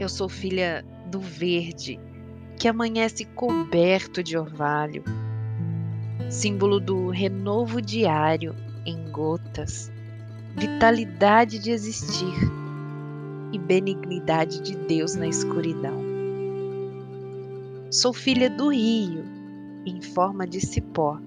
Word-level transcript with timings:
Eu 0.00 0.08
sou 0.08 0.28
filha 0.28 0.84
do 1.06 1.18
verde, 1.18 1.98
que 2.56 2.68
amanhece 2.68 3.24
coberto 3.24 4.22
de 4.22 4.38
orvalho, 4.38 5.02
símbolo 6.30 6.78
do 6.78 7.08
renovo 7.08 7.82
diário 7.82 8.54
em 8.86 9.10
gotas, 9.10 9.90
vitalidade 10.56 11.58
de 11.58 11.72
existir 11.72 12.32
e 13.52 13.58
benignidade 13.58 14.60
de 14.60 14.76
Deus 14.76 15.16
na 15.16 15.26
escuridão. 15.26 16.00
Sou 17.90 18.12
filha 18.12 18.48
do 18.48 18.68
rio, 18.68 19.24
em 19.84 20.00
forma 20.00 20.46
de 20.46 20.60
cipó, 20.60 21.18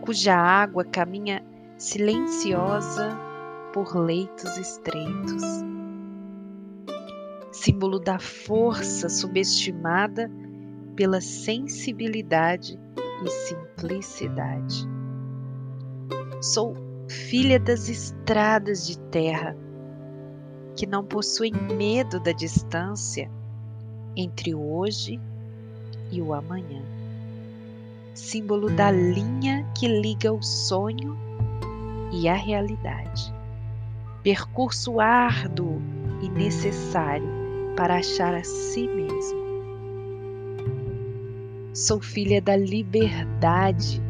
cuja 0.00 0.34
água 0.34 0.82
caminha 0.82 1.44
silenciosa 1.76 3.18
por 3.74 3.94
leitos 3.96 4.56
estreitos. 4.56 5.42
Símbolo 7.52 7.98
da 7.98 8.18
força 8.18 9.08
subestimada 9.08 10.30
pela 10.94 11.20
sensibilidade 11.20 12.78
e 13.24 13.28
simplicidade. 13.28 14.88
Sou 16.40 16.76
filha 17.08 17.58
das 17.58 17.88
estradas 17.88 18.86
de 18.86 18.96
terra 19.10 19.56
que 20.76 20.86
não 20.86 21.04
possuem 21.04 21.52
medo 21.76 22.20
da 22.20 22.30
distância 22.30 23.28
entre 24.16 24.54
o 24.54 24.72
hoje 24.72 25.20
e 26.12 26.22
o 26.22 26.32
amanhã. 26.32 26.82
Símbolo 28.14 28.70
da 28.70 28.92
linha 28.92 29.66
que 29.76 29.88
liga 29.88 30.32
o 30.32 30.40
sonho 30.40 31.18
e 32.12 32.28
a 32.28 32.34
realidade. 32.34 33.34
Percurso 34.22 35.00
árduo 35.00 35.82
e 36.22 36.28
necessário 36.28 37.39
para 37.80 37.96
achar 37.96 38.34
a 38.34 38.44
si 38.44 38.86
mesmo. 38.86 39.40
Sou 41.72 41.98
filha 41.98 42.38
da 42.38 42.54
liberdade 42.54 44.02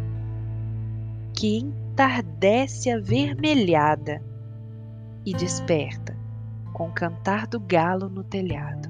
que 1.32 1.56
entardece 1.56 2.90
avermelhada 2.90 4.20
e 5.24 5.32
desperta 5.32 6.16
com 6.72 6.88
o 6.88 6.92
cantar 6.92 7.46
do 7.46 7.60
galo 7.60 8.08
no 8.08 8.24
telhado. 8.24 8.88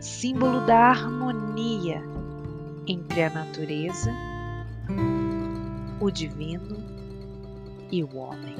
Símbolo 0.00 0.66
da 0.66 0.88
harmonia 0.88 2.02
entre 2.88 3.22
a 3.22 3.30
natureza, 3.30 4.10
o 6.00 6.10
divino 6.10 6.76
e 7.88 8.02
o 8.02 8.16
homem. 8.16 8.56